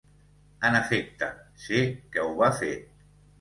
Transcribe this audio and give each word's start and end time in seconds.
En 0.69 0.77
efecte, 0.79 1.27
sé 1.67 1.83
que 2.17 2.25
ho 2.25 2.33
va 2.41 2.51
fer. 2.63 2.73